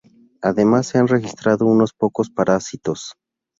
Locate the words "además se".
0.41-0.97